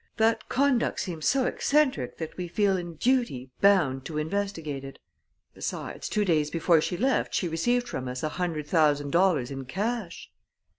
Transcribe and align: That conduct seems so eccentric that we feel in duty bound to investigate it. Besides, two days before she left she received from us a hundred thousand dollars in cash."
That 0.17 0.49
conduct 0.49 0.99
seems 0.99 1.27
so 1.27 1.45
eccentric 1.45 2.17
that 2.17 2.35
we 2.35 2.47
feel 2.47 2.75
in 2.75 2.95
duty 2.95 3.51
bound 3.61 4.03
to 4.05 4.17
investigate 4.17 4.83
it. 4.83 4.97
Besides, 5.53 6.09
two 6.09 6.25
days 6.25 6.49
before 6.49 6.81
she 6.81 6.97
left 6.97 7.35
she 7.35 7.47
received 7.47 7.87
from 7.87 8.07
us 8.07 8.23
a 8.23 8.29
hundred 8.29 8.65
thousand 8.65 9.11
dollars 9.11 9.51
in 9.51 9.65
cash." 9.65 10.31